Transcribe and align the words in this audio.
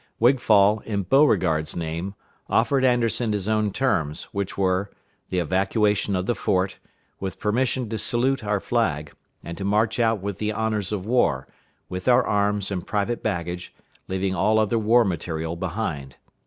Wigfall, 0.19 0.79
in 0.83 1.03
Beauregard's 1.03 1.75
name, 1.75 2.15
offered 2.49 2.83
Anderson 2.83 3.33
his 3.33 3.47
own 3.47 3.69
terms, 3.71 4.23
which 4.31 4.57
were, 4.57 4.89
the 5.29 5.37
evacuation 5.37 6.15
of 6.15 6.25
the 6.25 6.33
fort, 6.33 6.79
with 7.19 7.37
permission 7.37 7.87
to 7.87 7.99
salute 7.99 8.43
our 8.43 8.59
flag, 8.59 9.13
and 9.43 9.59
to 9.59 9.63
march 9.63 9.99
out 9.99 10.19
with 10.19 10.39
the 10.39 10.53
honors 10.53 10.91
of 10.91 11.05
war, 11.05 11.47
with 11.87 12.07
our 12.07 12.25
arms 12.25 12.71
and 12.71 12.87
private 12.87 13.21
baggage, 13.21 13.75
leaving 14.07 14.33
all 14.33 14.57
other 14.57 14.79
war 14.79 15.05
material 15.05 15.55
behind. 15.55 16.15